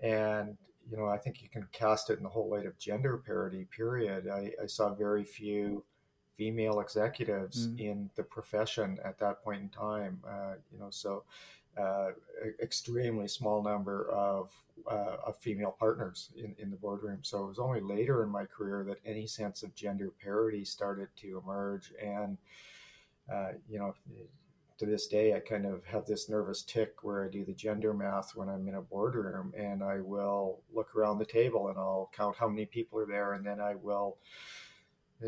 [0.00, 0.56] And
[0.90, 3.66] you know, I think you can cast it in the whole light of gender parity.
[3.74, 4.28] Period.
[4.28, 5.84] I, I saw very few
[6.36, 7.80] female executives mm.
[7.80, 10.20] in the profession at that point in time.
[10.26, 11.24] Uh, you know, so
[11.78, 12.08] uh,
[12.60, 14.50] extremely small number of,
[14.90, 17.20] uh, of female partners in, in the boardroom.
[17.22, 21.08] So it was only later in my career that any sense of gender parity started
[21.18, 21.92] to emerge.
[22.02, 22.36] And,
[23.32, 23.94] uh, you know,
[24.82, 27.94] to this day, I kind of have this nervous tick where I do the gender
[27.94, 32.10] math when I'm in a boardroom and I will look around the table and I'll
[32.12, 34.18] count how many people are there and then I will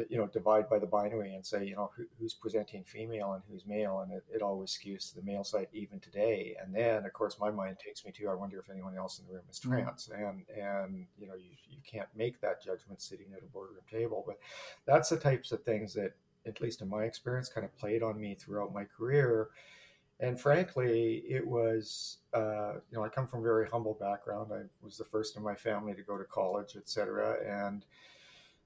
[0.08, 3.42] you know divide by the binary and say you know who, who's presenting female and
[3.48, 7.04] who's male and it, it always skews to the male side even today and then
[7.04, 9.44] of course my mind takes me to i wonder if anyone else in the room
[9.48, 9.68] is mm.
[9.68, 10.24] trans mm-hmm.
[10.24, 14.24] and and you know you, you can't make that judgment sitting at a boardroom table
[14.26, 14.36] but
[14.84, 16.12] that's the types of things that
[16.46, 19.48] at least in my experience kind of played on me throughout my career
[20.20, 24.62] and frankly it was uh, you know i come from a very humble background i
[24.82, 27.84] was the first in my family to go to college etc and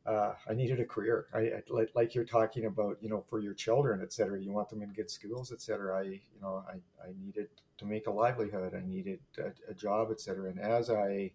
[0.08, 1.26] uh, I needed a career.
[1.34, 4.40] I, I like, like, you're talking about, you know, for your children, et cetera.
[4.40, 5.98] You want them in good schools, et cetera.
[5.98, 8.74] I, you know, I, I needed to make a livelihood.
[8.74, 10.48] I needed a, a job, et cetera.
[10.48, 11.32] And as I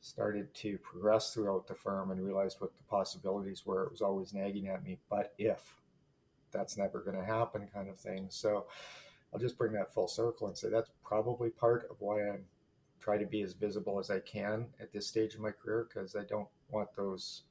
[0.00, 4.32] started to progress throughout the firm and realized what the possibilities were, it was always
[4.32, 5.74] nagging at me, but if
[6.50, 8.26] that's never going to happen, kind of thing.
[8.30, 8.66] So
[9.32, 12.44] I'll just bring that full circle and say that's probably part of why I'm
[13.00, 16.16] trying to be as visible as I can at this stage of my career because
[16.16, 17.42] I don't want those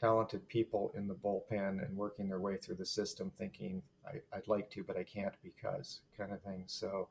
[0.00, 4.48] talented people in the bullpen and working their way through the system thinking I, would
[4.48, 7.08] like to but i can't because kind of thing so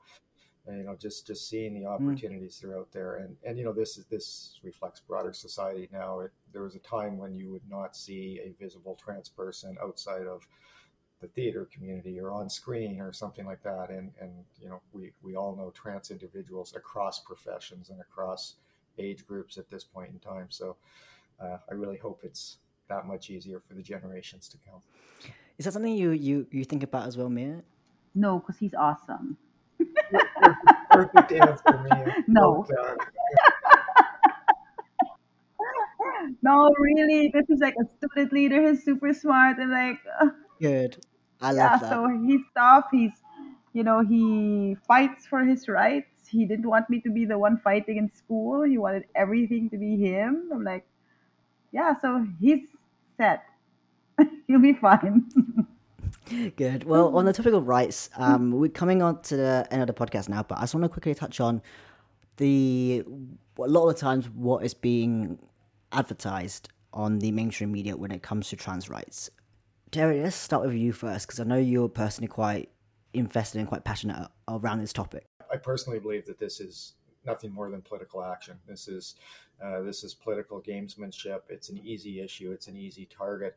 [0.67, 1.91] you know just just seeing the mm.
[1.91, 2.61] opportunities mm.
[2.61, 6.19] that are out there and and you know this is this reflects broader society now
[6.19, 10.25] it, there was a time when you would not see a visible trans person outside
[10.25, 10.47] of
[11.21, 15.11] the theater community or on screen or something like that and and you know we
[15.21, 18.55] we all know trans individuals across professions and across
[18.99, 20.75] age groups at this point in time so
[21.41, 24.81] uh, i really hope it's that much easier for the generations to come.
[25.57, 27.63] Is that something you you you think about as well, Mia?
[28.15, 29.37] No, because he's awesome.
[30.91, 32.15] Perfect answer, Mia.
[32.27, 32.65] No.
[36.41, 38.69] no, really, this is like a student leader.
[38.69, 39.99] He's super smart and like.
[40.21, 40.27] Uh,
[40.61, 40.97] Good.
[41.41, 41.89] I love yeah, that.
[41.89, 42.85] So he's tough.
[42.91, 43.11] He's,
[43.73, 46.27] you know, he fights for his rights.
[46.29, 48.63] He didn't want me to be the one fighting in school.
[48.63, 50.49] He wanted everything to be him.
[50.53, 50.85] I'm like,
[51.71, 52.67] yeah, so he's
[53.17, 53.43] set.
[54.47, 55.29] He'll be fine.
[56.55, 56.83] Good.
[56.83, 59.93] Well, on the topic of rights, um, we're coming on to the end of the
[59.93, 61.61] podcast now, but I just want to quickly touch on
[62.37, 63.03] the
[63.59, 65.37] a lot of the times what is being
[65.91, 69.29] advertised on the mainstream media when it comes to trans rights.
[69.91, 72.69] Terri, let's start with you first because I know you're personally quite
[73.13, 75.25] invested and quite passionate around this topic.
[75.51, 76.93] I personally believe that this is
[77.25, 78.57] nothing more than political action.
[78.67, 79.15] This is
[79.63, 81.41] uh, this is political gamesmanship.
[81.47, 82.51] It's an easy issue.
[82.51, 83.55] It's an easy target,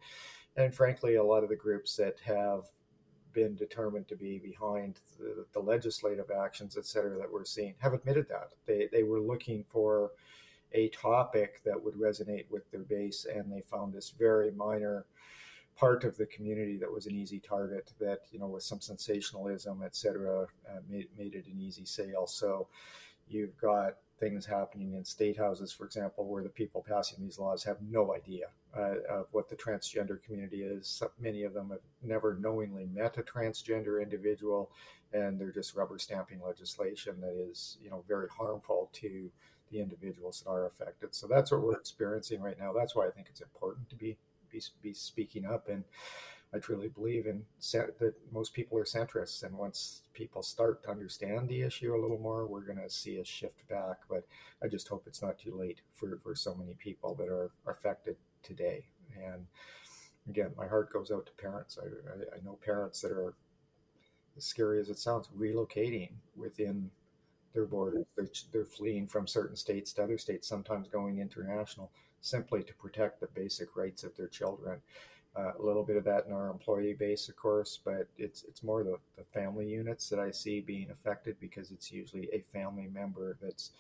[0.57, 2.65] and frankly, a lot of the groups that have
[3.33, 7.93] been determined to be behind the, the legislative actions, et cetera, that we're seeing have
[7.93, 8.51] admitted that.
[8.67, 10.13] They they were looking for
[10.73, 15.07] a topic that would resonate with their base, and they found this very minor
[15.77, 19.83] part of the community that was an easy target that you know with some sensationalism
[19.85, 22.27] et cetera uh, made, made it an easy sale.
[22.27, 22.69] So
[23.29, 27.65] You've got things happening in state houses, for example, where the people passing these laws
[27.65, 31.03] have no idea uh, of what the transgender community is.
[31.19, 34.71] Many of them have never knowingly met a transgender individual,
[35.13, 39.31] and they're just rubber stamping legislation that is, you know, very harmful to
[39.71, 41.15] the individuals that are affected.
[41.15, 42.73] So that's what we're experiencing right now.
[42.73, 44.17] That's why I think it's important to be
[44.51, 45.85] be, be speaking up and
[46.55, 51.49] I truly believe in that most people are centrists, and once people start to understand
[51.49, 53.99] the issue a little more, we're going to see a shift back.
[54.09, 54.25] But
[54.63, 58.17] I just hope it's not too late for, for so many people that are affected
[58.43, 58.87] today.
[59.17, 59.47] And
[60.29, 61.79] again, my heart goes out to parents.
[61.83, 63.35] I, I, I know parents that are,
[64.37, 66.91] as scary as it sounds, relocating within
[67.55, 68.07] their borders.
[68.17, 73.21] They're, they're fleeing from certain states to other states, sometimes going international, simply to protect
[73.21, 74.81] the basic rights of their children
[75.37, 78.63] uh, a little bit of that in our employee base, of course, but it's it's
[78.63, 82.89] more the, the family units that I see being affected because it's usually a family
[82.93, 83.71] member that's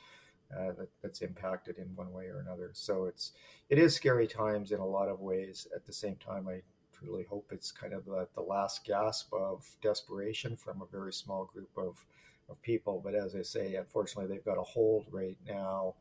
[0.55, 2.71] uh, that, that's impacted in one way or another.
[2.75, 3.33] So it's
[3.71, 5.67] it is scary times in a lot of ways.
[5.75, 6.61] At the same time, I
[6.93, 11.47] truly hope it's kind of the, the last gasp of desperation from a very small
[11.47, 12.05] group of
[12.49, 13.01] of people.
[13.03, 15.95] But as I say, unfortunately, they've got a hold right now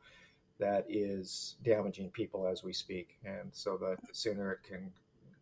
[0.59, 3.17] that is damaging people as we speak.
[3.25, 4.91] And so the, the sooner it can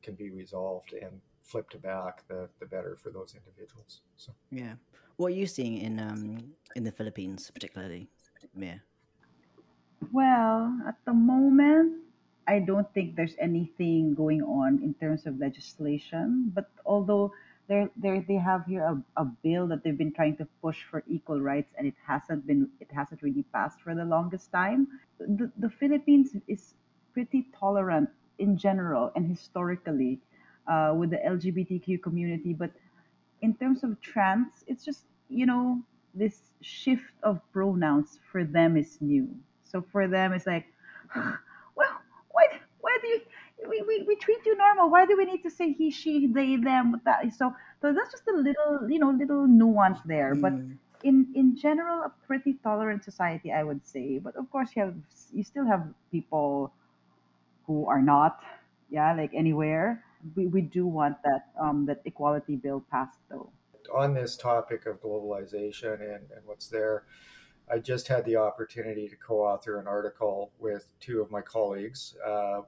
[0.04, 4.02] can be resolved and flipped back, the the better for those individuals.
[4.18, 4.74] So yeah,
[5.18, 8.10] what are you seeing in um in the Philippines particularly,
[8.56, 8.82] Mia?
[10.12, 12.04] Well, at the moment,
[12.48, 16.52] I don't think there's anything going on in terms of legislation.
[16.54, 17.32] But although
[17.68, 21.04] they they they have here a, a bill that they've been trying to push for
[21.08, 24.88] equal rights, and it hasn't been it hasn't really passed for the longest time.
[25.20, 26.76] The the Philippines is
[27.14, 30.20] pretty tolerant in general and historically
[30.68, 32.54] uh, with the LGBTQ community.
[32.54, 32.72] But
[33.42, 35.82] in terms of trans, it's just, you know,
[36.14, 39.28] this shift of pronouns for them is new.
[39.64, 40.66] So for them, it's like,
[41.16, 41.96] well,
[42.32, 42.46] why,
[42.82, 43.22] why do you,
[43.70, 44.90] we, we, we treat you normal.
[44.90, 47.02] Why do we need to say he, she, they, them?
[47.06, 50.36] That so, so that's just a little, you know, little nuance there.
[50.36, 50.42] Mm.
[50.42, 50.54] But
[51.04, 54.20] in in general, a pretty tolerant society, I would say.
[54.20, 54.96] But of course, you have
[55.34, 56.74] you still have people
[57.66, 58.40] who are not,
[58.90, 60.04] yeah, like anywhere.
[60.36, 63.50] We, we do want that um, that equality bill passed though.
[63.94, 67.04] On this topic of globalization and, and what's there,
[67.70, 72.16] I just had the opportunity to co-author an article with two of my colleagues.
[72.26, 72.62] Uh,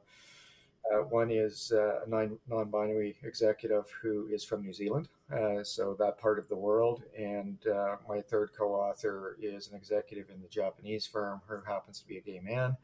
[0.86, 5.96] Uh, one is uh, a non binary executive who is from New Zealand, uh, so
[5.98, 7.02] that part of the world.
[7.18, 12.00] And uh, my third co author is an executive in the Japanese firm who happens
[12.02, 12.78] to be a gay man.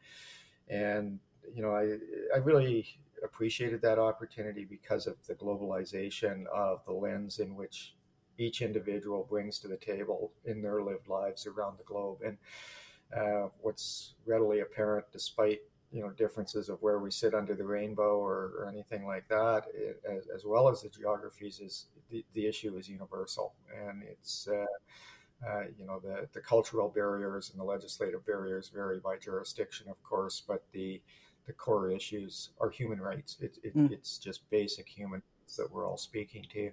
[0.68, 1.20] And,
[1.54, 1.96] you know, I,
[2.34, 2.86] I really
[3.24, 7.94] appreciated that opportunity because of the globalization of the lens in which
[8.38, 12.18] each individual brings to the table in their lived lives around the globe.
[12.24, 12.36] And
[13.16, 15.60] uh, what's readily apparent, despite
[15.92, 19.64] you know differences of where we sit under the rainbow or, or anything like that,
[19.74, 23.52] it, as, as, well as the geographies, is the, the issue is universal,
[23.86, 24.64] and it's uh,
[25.46, 30.02] uh, you know the the cultural barriers and the legislative barriers vary by jurisdiction, of
[30.02, 31.02] course, but the
[31.46, 33.36] the core issues are human rights.
[33.40, 33.90] It, it, mm.
[33.90, 36.70] It's just basic human rights that we're all speaking to,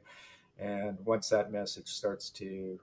[0.60, 2.80] and once that message starts to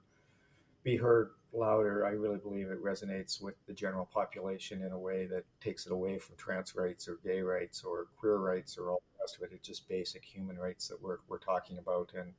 [0.82, 5.26] be heard louder, I really believe it resonates with the general population in a way
[5.26, 9.02] that takes it away from trans rights or gay rights or queer rights or all
[9.12, 9.50] the rest of it.
[9.52, 12.32] It's just basic human rights that we're, we're talking about, and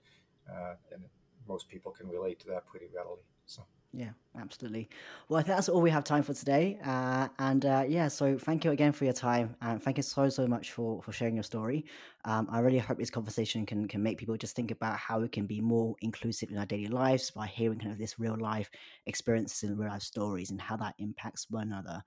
[0.50, 1.04] uh, and
[1.48, 3.22] most people can relate to that pretty readily.
[3.46, 3.64] So.
[3.94, 4.10] Yeah,
[4.40, 4.90] absolutely.
[5.28, 6.78] Well, I think that's all we have time for today.
[6.84, 10.30] Uh, and uh, yeah, so thank you again for your time, and thank you so
[10.30, 11.86] so much for for sharing your story.
[12.26, 15.30] Um, I really hope this conversation can can make people just think about how we
[15.30, 18.70] can be more inclusive in our daily lives by hearing kind of this real life
[19.06, 22.04] experiences and real life stories and how that impacts one another.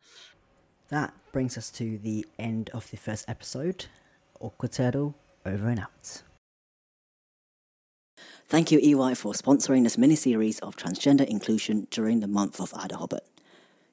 [0.90, 3.86] That brings us to the end of the first episode.
[4.70, 5.14] Turtle,
[5.44, 6.22] over and out.
[8.50, 12.74] Thank you, EY, for sponsoring this mini series of transgender inclusion during the month of
[12.84, 13.24] Ada Hobbit.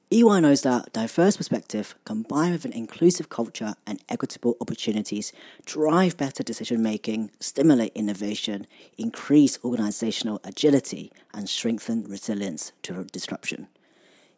[0.10, 5.32] EY knows that diverse perspective combined with an inclusive culture and equitable opportunities
[5.66, 8.66] drive better decision making, stimulate innovation,
[8.98, 13.68] increase organizational agility, and strengthen resilience to disruption.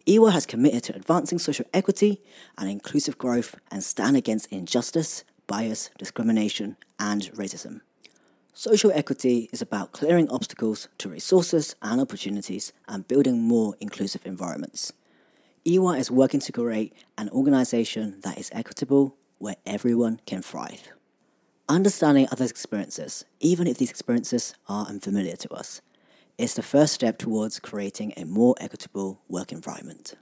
[0.05, 2.21] EY has committed to advancing social equity
[2.57, 7.79] and inclusive growth and stand against injustice, bias, discrimination, and racism.
[8.59, 14.91] Social equity is about clearing obstacles to resources and opportunities and building more inclusive environments.
[15.63, 20.89] EY is working to create an organization that is equitable where everyone can thrive.
[21.69, 25.81] Understanding others' experiences, even if these experiences are unfamiliar to us,
[26.37, 30.15] is the first step towards creating a more equitable work environment.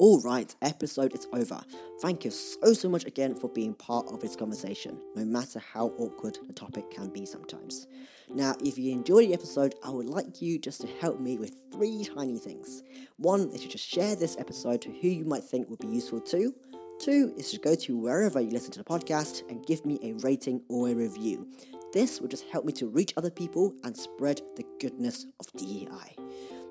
[0.00, 1.60] All right, episode is over.
[2.00, 5.88] Thank you so, so much again for being part of this conversation, no matter how
[5.98, 7.86] awkward the topic can be sometimes.
[8.34, 11.52] Now, if you enjoyed the episode, I would like you just to help me with
[11.70, 12.82] three tiny things.
[13.18, 16.22] One is to just share this episode to who you might think would be useful
[16.22, 16.54] to.
[16.98, 20.14] Two is to go to wherever you listen to the podcast and give me a
[20.24, 21.46] rating or a review.
[21.92, 26.16] This will just help me to reach other people and spread the goodness of DEI.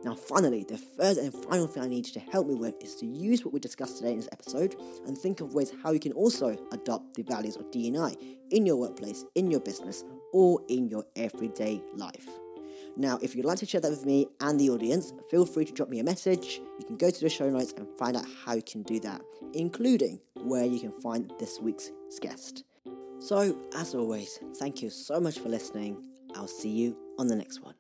[0.03, 2.95] Now, finally, the third and final thing I need you to help me with is
[2.97, 4.75] to use what we discussed today in this episode
[5.05, 8.15] and think of ways how you can also adopt the values of DNI
[8.51, 12.27] in your workplace, in your business, or in your everyday life.
[12.95, 15.73] Now, if you'd like to share that with me and the audience, feel free to
[15.73, 16.61] drop me a message.
[16.79, 19.21] You can go to the show notes and find out how you can do that,
[19.53, 21.91] including where you can find this week's
[22.21, 22.63] guest.
[23.19, 26.01] So, as always, thank you so much for listening.
[26.35, 27.78] I'll see you on the next one.